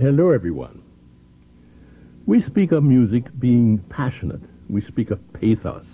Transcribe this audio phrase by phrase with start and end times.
[0.00, 0.80] Hello, everyone.
[2.24, 4.40] We speak of music being passionate.
[4.70, 5.84] We speak of pathos.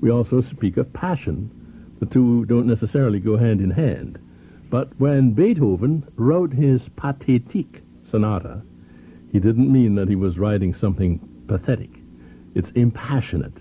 [0.00, 1.50] We also speak of passion.
[1.98, 4.20] The two don't necessarily go hand in hand.
[4.70, 8.62] But when Beethoven wrote his Pathetique sonata,
[9.32, 11.18] he didn't mean that he was writing something
[11.48, 11.90] pathetic.
[12.54, 13.58] It's impassionate.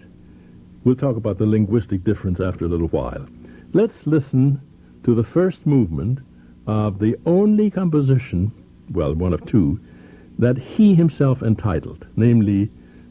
[0.83, 3.25] We'll talk about the linguistic difference after a little while.
[3.73, 4.61] Let's listen
[5.05, 6.19] to the first movement
[6.67, 8.51] of the only composition,
[8.93, 9.79] well, one of two,
[10.39, 12.69] that he himself entitled, namely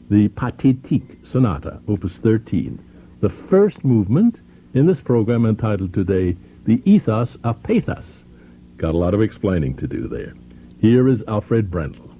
[0.09, 2.79] the Pathetique Sonata, Opus 13.
[3.21, 4.39] The first movement
[4.73, 8.23] in this program entitled today, The Ethos of Pathos.
[8.77, 10.33] Got a lot of explaining to do there.
[10.79, 12.10] Here is Alfred Brendel.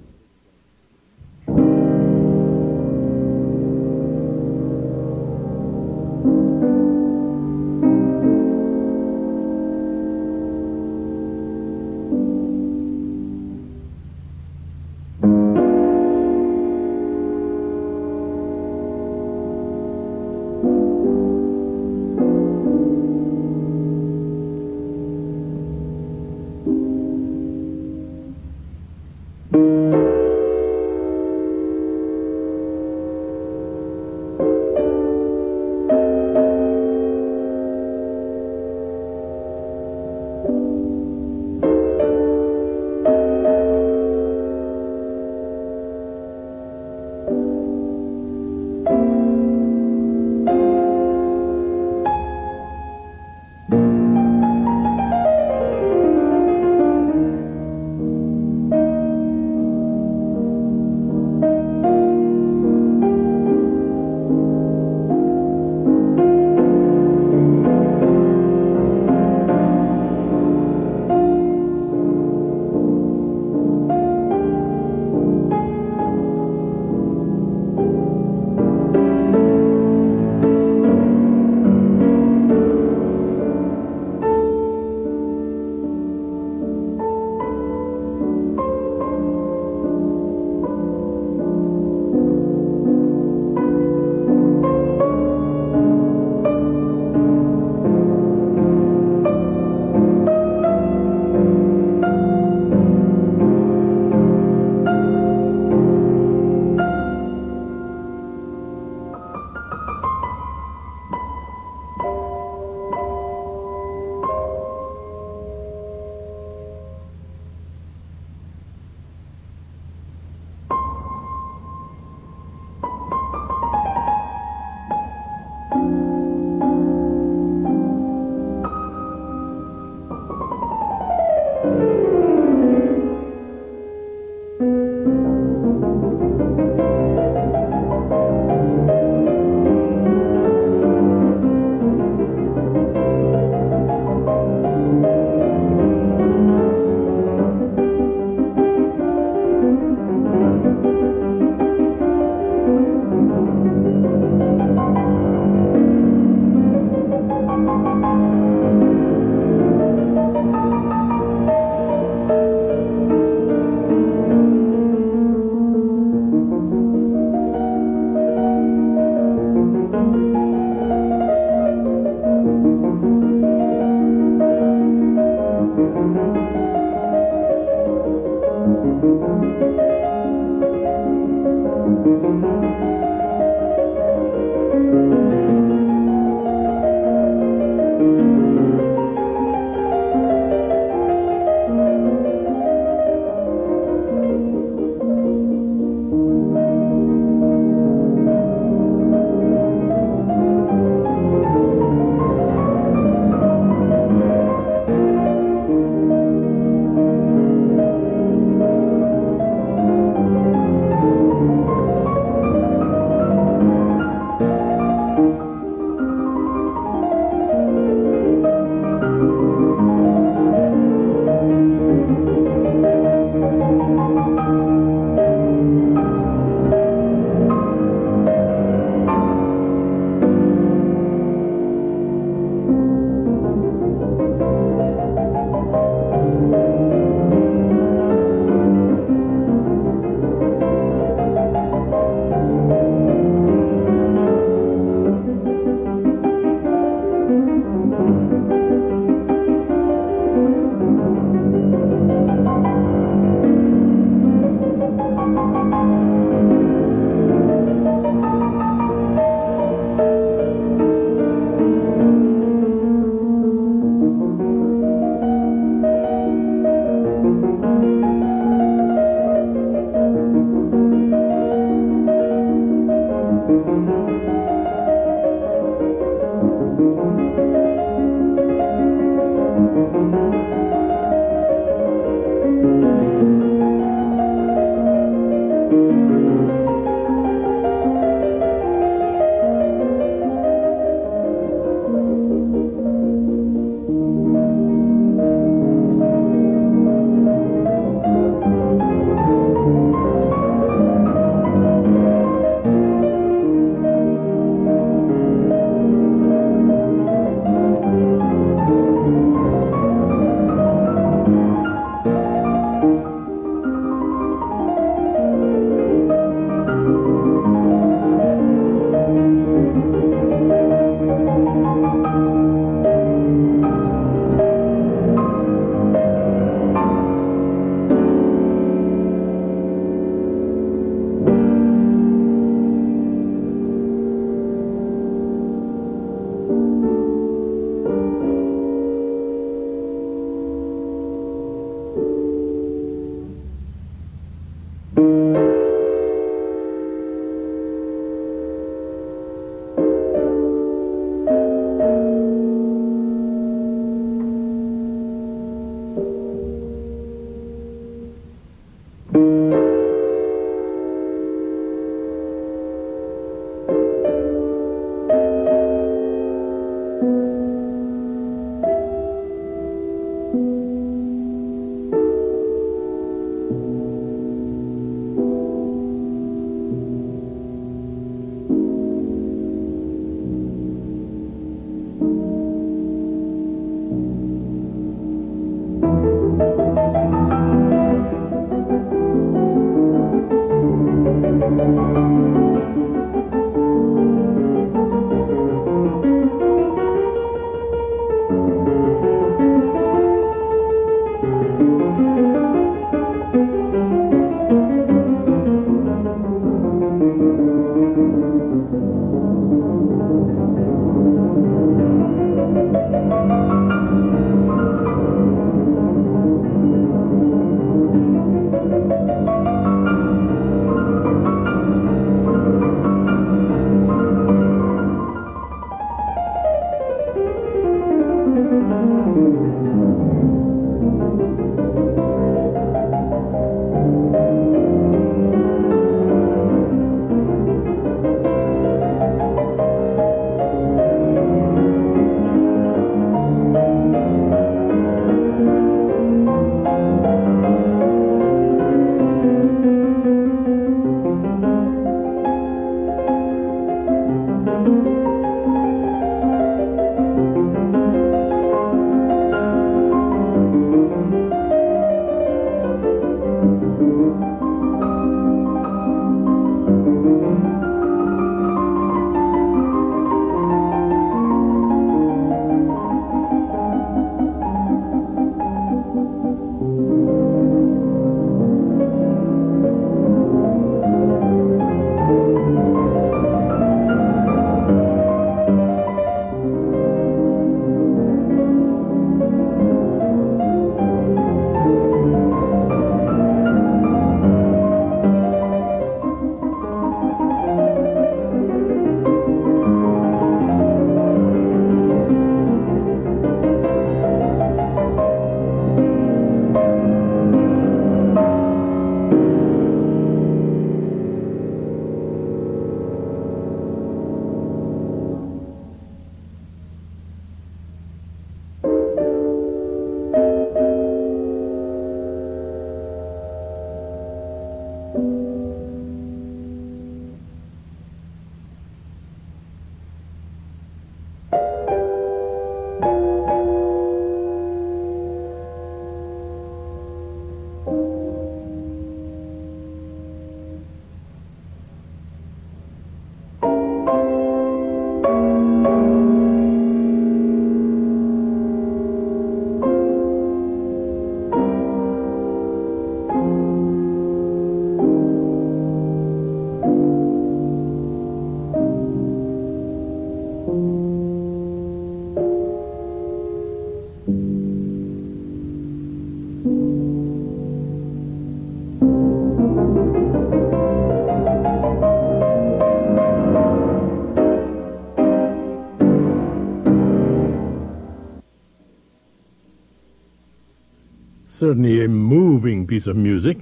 [581.52, 583.36] certainly a moving piece of music,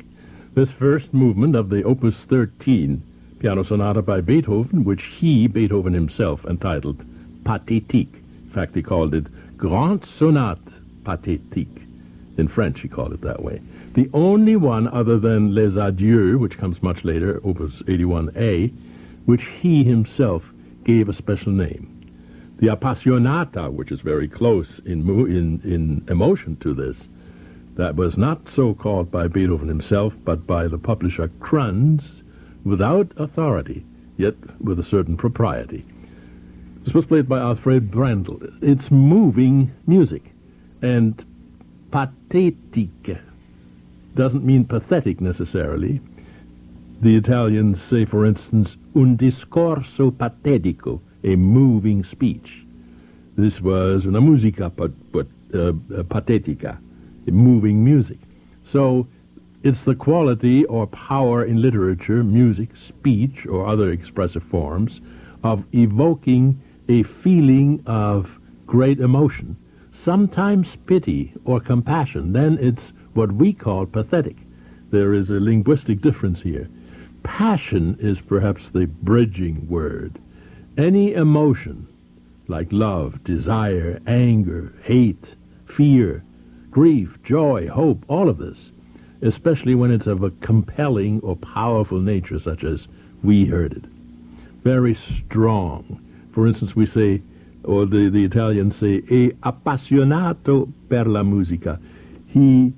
[0.54, 3.00] this first movement of the Opus 13
[3.38, 7.04] piano sonata by Beethoven, which he, Beethoven himself, entitled
[7.44, 8.12] Pathétique.
[8.16, 10.72] In fact, he called it Grande Sonate
[11.04, 11.86] Pathétique.
[12.36, 13.62] In French, he called it that way.
[13.94, 18.72] The only one other than Les Adieux, which comes much later, Opus 81A,
[19.26, 20.52] which he himself
[20.82, 22.10] gave a special name.
[22.58, 27.06] The Appassionata, which is very close in, in, in emotion to this,
[27.80, 32.22] that was not so called by Beethoven himself, but by the publisher Cranz,
[32.62, 33.86] without authority,
[34.18, 35.86] yet with a certain propriety.
[36.84, 38.38] This was played by Alfred Brendel.
[38.60, 40.30] It's moving music,
[40.82, 41.24] and
[41.90, 43.18] pathétique
[44.14, 46.02] doesn't mean pathetic necessarily.
[47.00, 52.62] The Italians say, for instance, un discorso patetico, a moving speech.
[53.36, 55.72] This was una musica but, but, uh,
[56.02, 56.76] patetica
[57.26, 58.18] moving music.
[58.62, 59.06] So
[59.62, 65.00] it's the quality or power in literature, music, speech, or other expressive forms
[65.42, 69.56] of evoking a feeling of great emotion,
[69.92, 72.32] sometimes pity or compassion.
[72.32, 74.36] Then it's what we call pathetic.
[74.90, 76.68] There is a linguistic difference here.
[77.22, 80.18] Passion is perhaps the bridging word.
[80.78, 81.86] Any emotion,
[82.48, 85.34] like love, desire, anger, hate,
[85.66, 86.24] fear,
[86.70, 88.72] grief, joy, hope, all of this,
[89.22, 92.86] especially when it's of a compelling or powerful nature, such as
[93.22, 93.84] we heard it.
[94.62, 96.00] Very strong.
[96.32, 97.22] For instance, we say,
[97.64, 101.80] or the, the Italians say, è appassionato per la musica.
[102.26, 102.72] He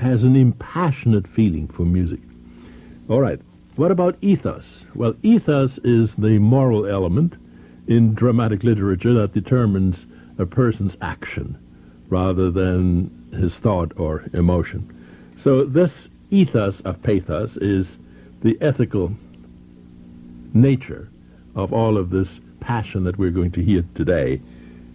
[0.00, 2.20] has an impassionate feeling for music.
[3.08, 3.40] All right.
[3.76, 4.84] What about ethos?
[4.94, 7.36] Well, ethos is the moral element
[7.86, 10.06] in dramatic literature that determines
[10.38, 11.58] a person's action
[12.10, 14.96] rather than his thought or emotion.
[15.38, 17.96] So this ethos of pathos is
[18.42, 19.12] the ethical
[20.52, 21.08] nature
[21.54, 24.40] of all of this passion that we're going to hear today,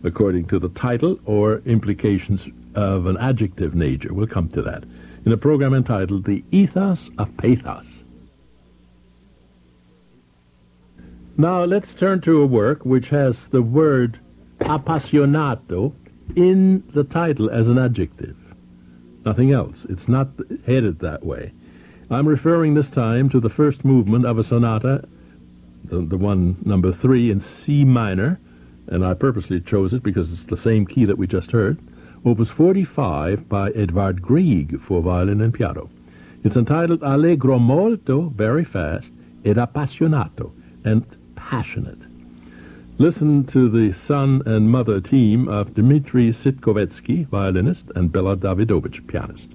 [0.04, 4.14] according to the title or implications of an adjective nature.
[4.14, 4.84] We'll come to that
[5.26, 7.88] in a program entitled The Ethos of Pathos.
[11.38, 14.20] Now let's turn to a work which has the word
[14.60, 15.94] appassionato
[16.36, 18.36] in the title as an adjective.
[19.26, 19.86] Nothing else.
[19.90, 20.30] It's not
[20.66, 21.52] headed that way.
[22.10, 25.08] I'm referring this time to the first movement of a sonata,
[25.84, 28.40] the, the one number three in C minor,
[28.88, 31.80] and I purposely chose it because it's the same key that we just heard,
[32.24, 35.90] opus 45 by Edvard Grieg for violin and piano.
[36.44, 39.12] It's entitled Allegro molto, very fast,
[39.44, 40.52] ed appassionato,
[40.84, 41.04] and
[41.36, 41.98] passionate.
[42.98, 49.55] Listen to the son and mother team of Dmitri Sitkovetsky, violinist, and Bela Davidovich, pianist.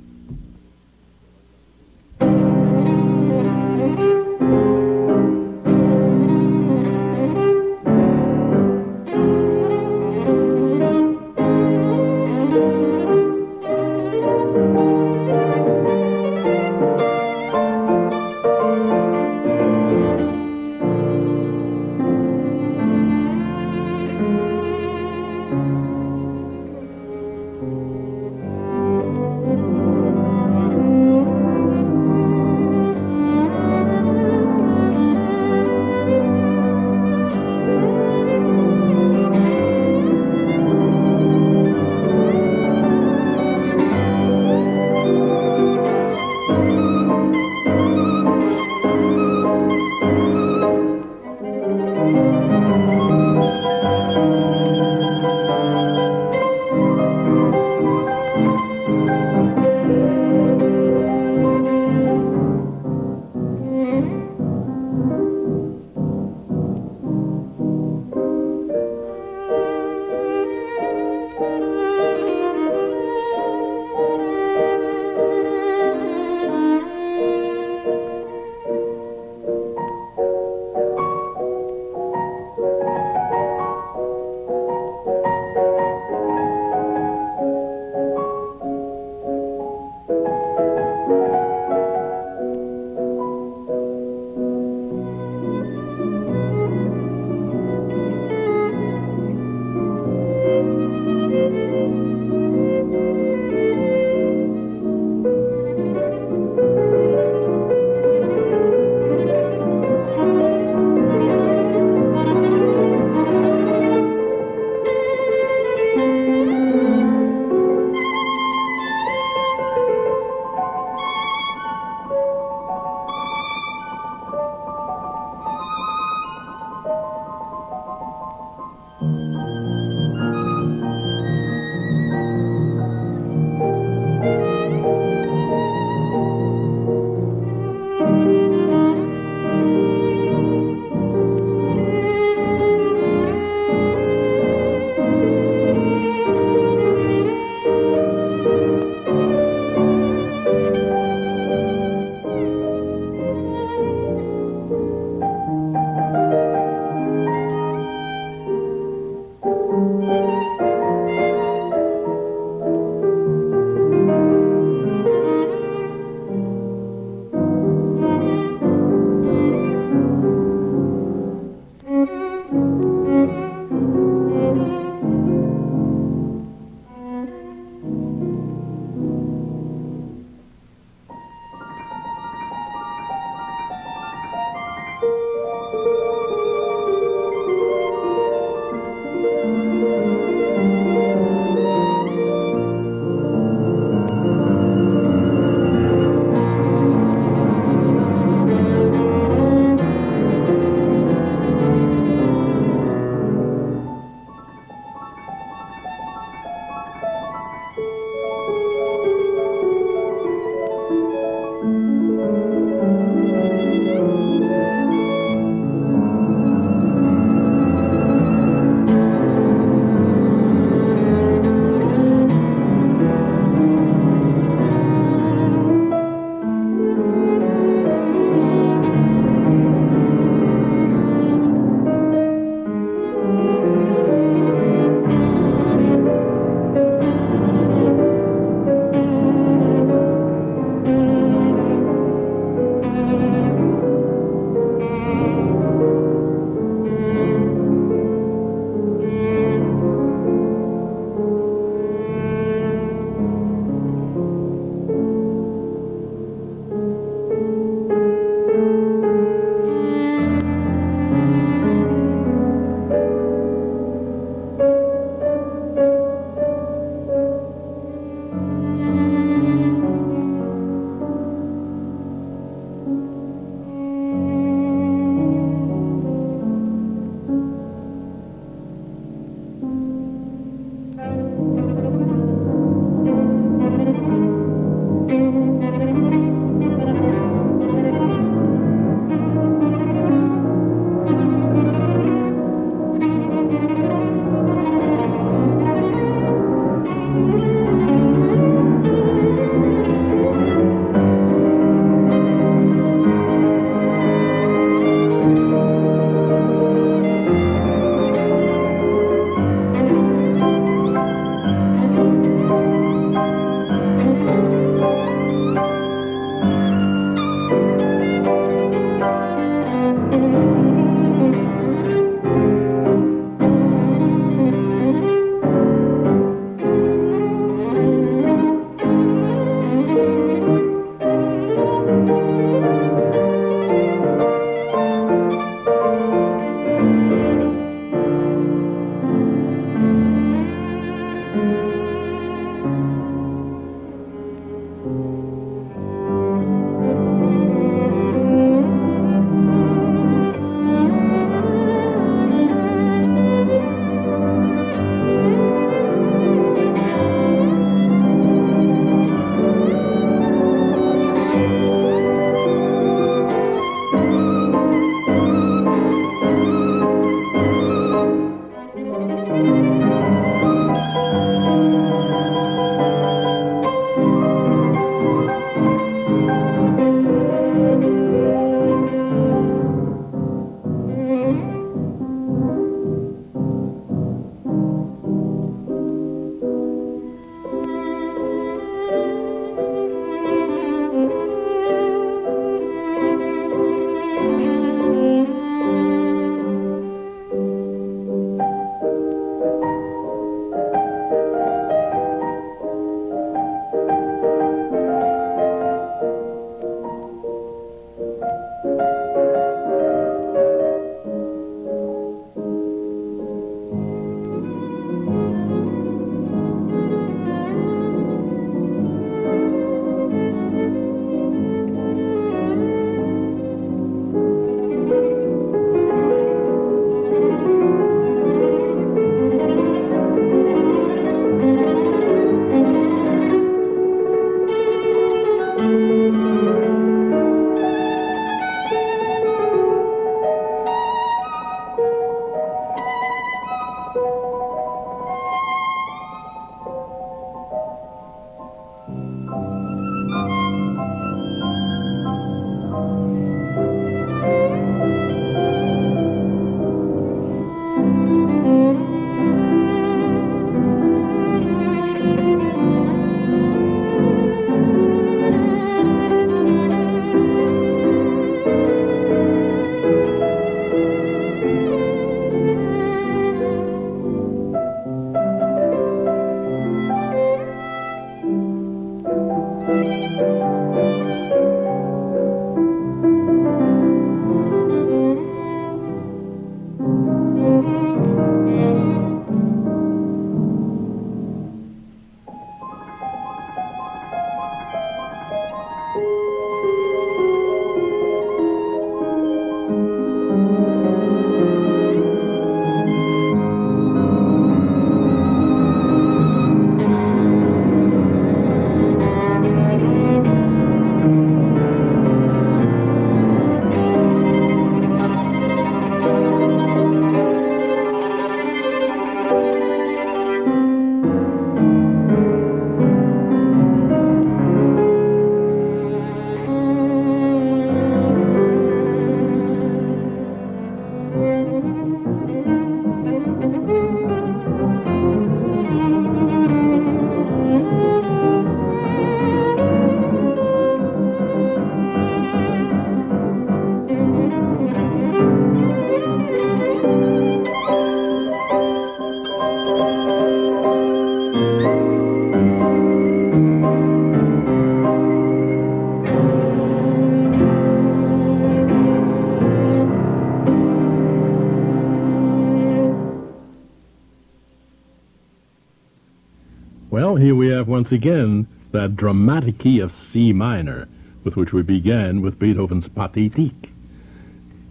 [567.81, 570.87] Once again that dramatic key of C minor
[571.25, 573.73] with which we began with Beethoven's Pathetique.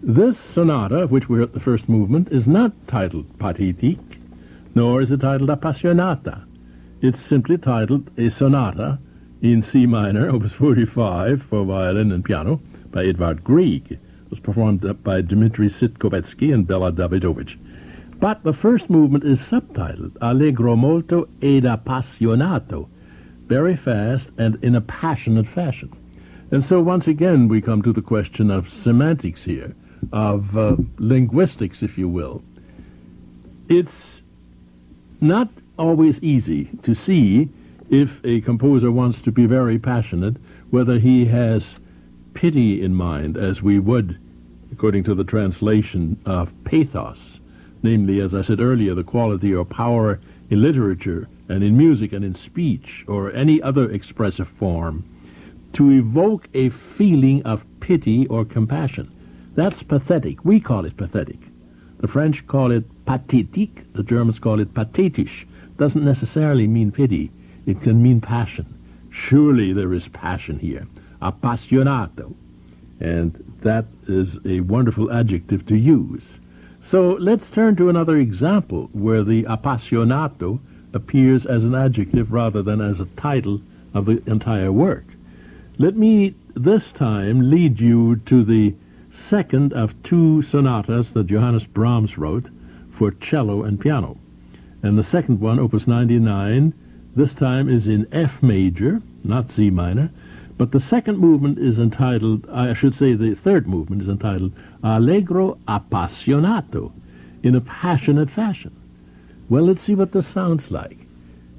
[0.00, 4.20] This sonata, of which we're at the first movement, is not titled Pathetique,
[4.76, 6.44] nor is it titled Appassionata.
[7.02, 9.00] It's simply titled a sonata
[9.42, 12.60] in C minor, opus 45, for violin and piano,
[12.92, 13.90] by Edvard Grieg.
[13.90, 13.98] It
[14.30, 17.58] was performed by Dmitri Sitkovetsky and Bela Davidovich.
[18.20, 22.86] But the first movement is subtitled Allegro molto ed appassionato,
[23.50, 25.92] very fast and in a passionate fashion.
[26.52, 29.74] And so once again we come to the question of semantics here,
[30.12, 32.44] of uh, linguistics, if you will.
[33.68, 34.22] It's
[35.20, 37.48] not always easy to see
[37.90, 40.36] if a composer wants to be very passionate,
[40.70, 41.74] whether he has
[42.34, 44.16] pity in mind, as we would,
[44.70, 47.40] according to the translation of pathos,
[47.82, 52.24] namely, as I said earlier, the quality or power in literature and in music and
[52.24, 55.04] in speech or any other expressive form
[55.72, 59.10] to evoke a feeling of pity or compassion.
[59.56, 60.44] That's pathetic.
[60.44, 61.38] We call it pathetic.
[61.98, 63.84] The French call it pathétique.
[63.94, 65.44] The Germans call it pathetisch.
[65.76, 67.32] Doesn't necessarily mean pity.
[67.66, 68.66] It can mean passion.
[69.10, 70.86] Surely there is passion here.
[71.20, 72.32] Appassionato.
[73.00, 76.22] And that is a wonderful adjective to use.
[76.80, 80.60] So let's turn to another example where the appassionato
[80.92, 83.60] appears as an adjective rather than as a title
[83.94, 85.04] of the entire work.
[85.78, 88.74] Let me this time lead you to the
[89.10, 92.48] second of two sonatas that Johannes Brahms wrote
[92.90, 94.18] for cello and piano.
[94.82, 96.72] And the second one, opus 99,
[97.16, 100.10] this time is in F major, not C minor,
[100.56, 105.58] but the second movement is entitled, I should say the third movement is entitled Allegro
[105.66, 106.92] Appassionato,
[107.42, 108.76] in a passionate fashion.
[109.50, 110.96] Well, let's see what this sounds like.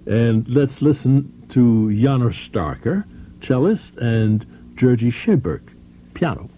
[0.08, 3.04] And let's listen to Janos Starker,
[3.42, 4.46] cellist, and
[4.78, 5.76] Georgi Sebők,
[6.14, 6.50] piano.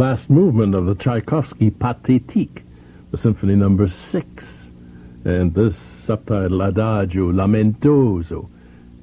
[0.00, 2.62] Last movement of the Tchaikovsky Pathétique,
[3.10, 4.44] the Symphony Number Six,
[5.26, 5.74] and this
[6.06, 8.48] subtitle Adagio Lamentoso,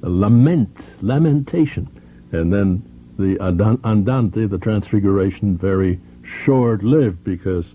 [0.02, 1.88] lament, lamentation,
[2.32, 2.82] and then
[3.16, 3.40] the
[3.84, 7.72] Andante, the Transfiguration, very short-lived because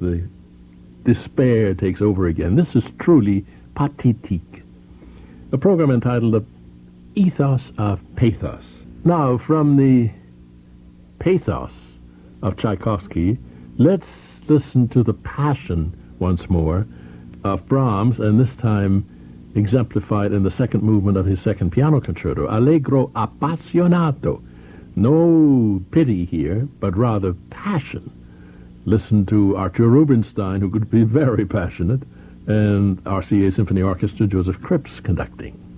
[0.00, 0.22] the
[1.04, 2.54] despair takes over again.
[2.54, 4.62] This is truly pathétique.
[5.50, 8.62] A program entitled The Ethos of Pathos.
[9.04, 10.12] Now, from the
[11.18, 11.72] pathos
[12.42, 13.38] of Tchaikovsky,
[13.78, 14.08] let's
[14.48, 16.86] listen to the passion once more
[17.44, 19.04] of Brahms, and this time
[19.54, 24.42] exemplified in the second movement of his second piano concerto, Allegro appassionato.
[24.96, 28.10] No pity here, but rather passion.
[28.84, 32.02] Listen to Artur Rubinstein, who could be very passionate,
[32.46, 35.69] and RCA Symphony Orchestra, Joseph Krips conducting.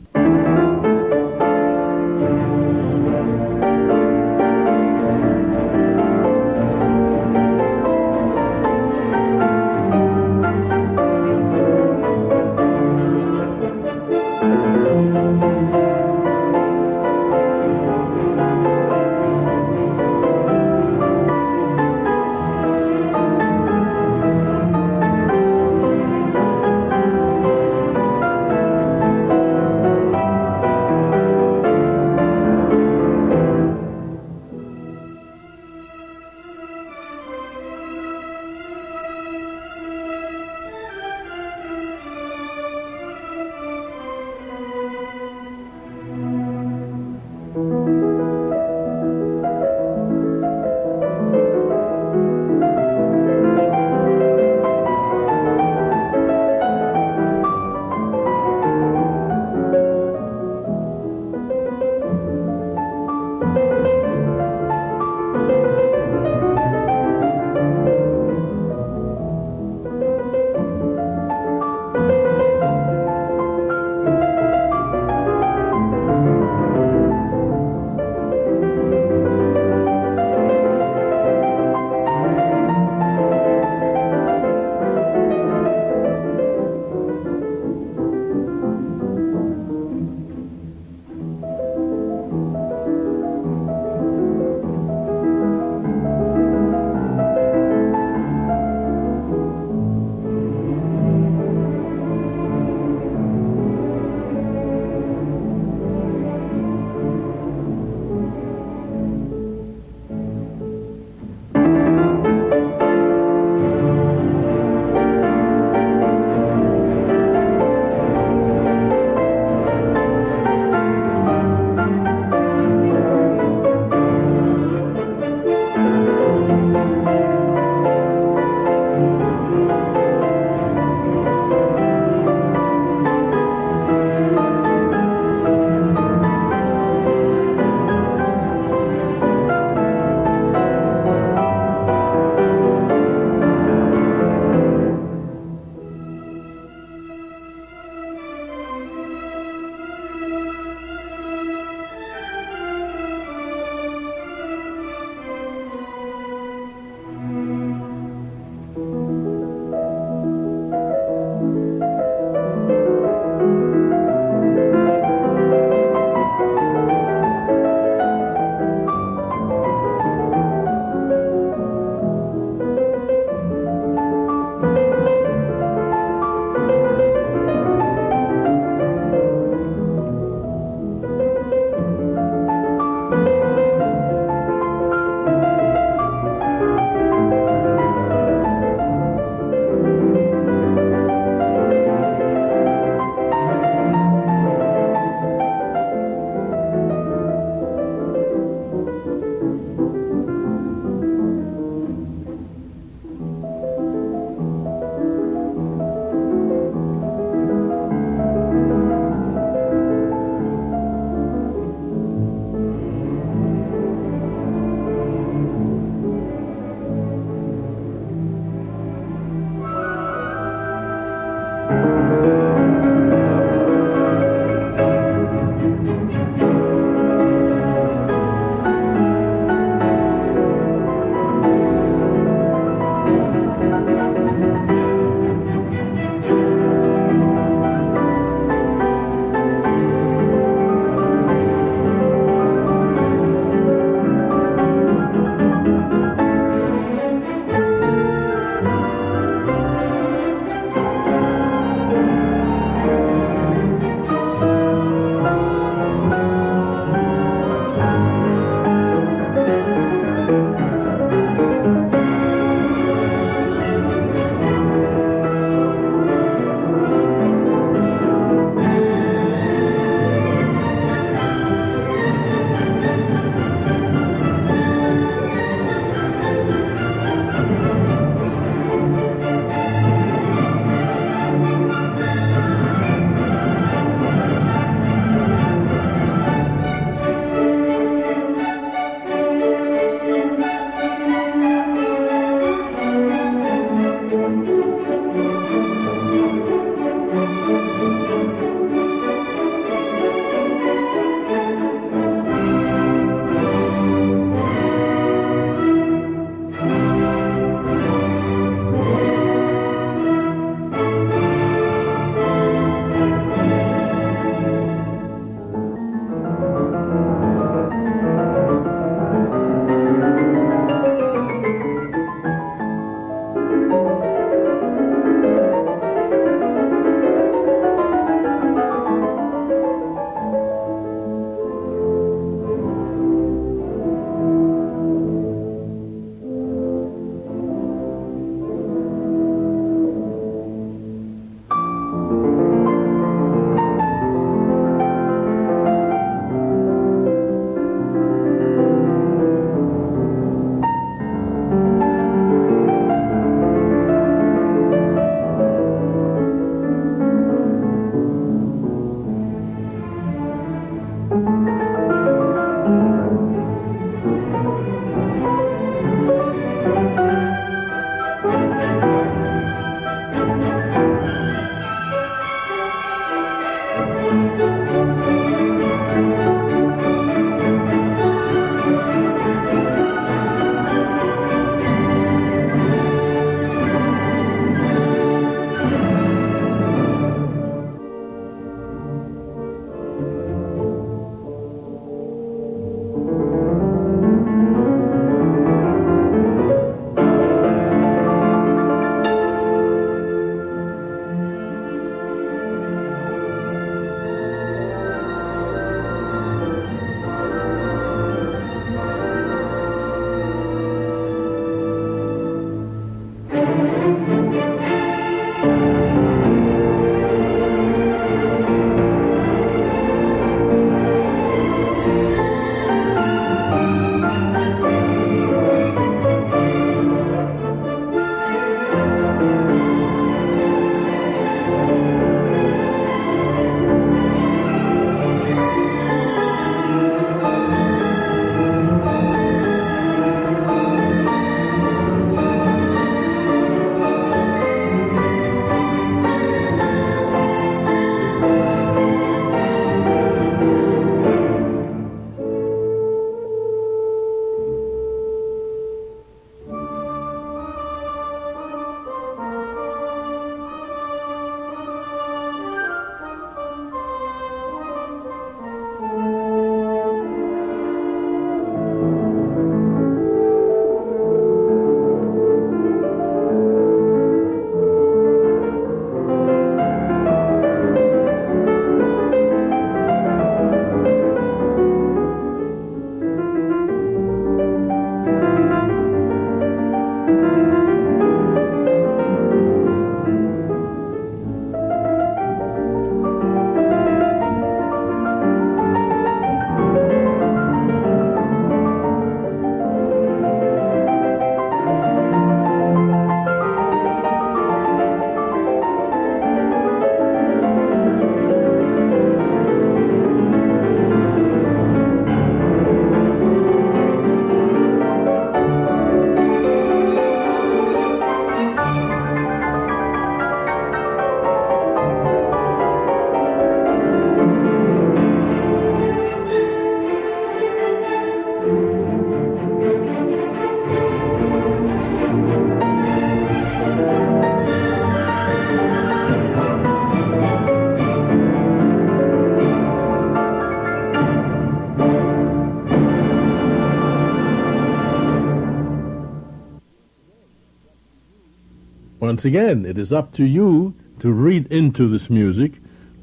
[549.22, 552.54] Once again, it is up to you to read into this music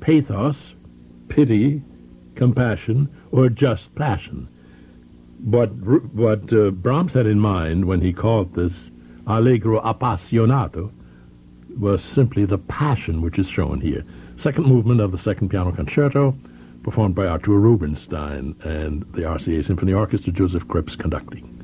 [0.02, 0.74] pathos,
[1.30, 1.82] pity,
[2.36, 4.46] compassion, or just passion.
[5.40, 8.92] But what uh, Brahms had in mind when he called this
[9.28, 10.92] Allegro appassionato
[11.80, 14.04] was simply the passion which is shown here.
[14.36, 16.38] Second movement of the second piano concerto,
[16.84, 21.59] performed by Artur Rubinstein and the RCA Symphony Orchestra, Joseph Krips conducting.